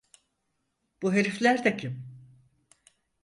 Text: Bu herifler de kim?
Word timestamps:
Bu 1.01 1.13
herifler 1.13 1.63
de 1.63 1.77
kim? 1.77 2.05